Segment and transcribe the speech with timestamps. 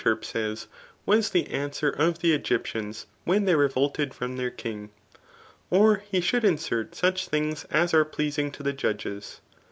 [0.03, 0.65] Euterpe] says,
[1.05, 4.89] was the answer of the Egypthffis^ when they revolted from their king.
[5.69, 9.41] Or he should insert sucb things as are pleasing to the judges.